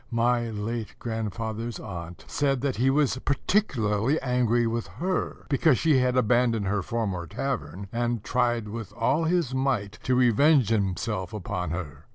My 0.09 0.49
late 0.49 0.95
grandfather's 0.97 1.79
aunt 1.79 2.25
said 2.27 2.61
that 2.61 2.77
he 2.77 2.89
was 2.89 3.19
particularly 3.19 4.19
angry 4.21 4.65
with 4.65 4.87
her, 4.99 5.45
because 5.47 5.77
she 5.77 5.99
had 5.99 6.17
abandoned 6.17 6.65
her 6.65 6.81
former 6.81 7.27
tavern, 7.27 7.87
and 7.91 8.23
tried 8.23 8.67
with 8.67 8.91
all 8.93 9.25
his 9.25 9.53
might 9.53 9.99
to 10.01 10.15
revenge 10.15 10.69
himself 10.69 11.33
upon 11.33 11.69
her. 11.69 12.05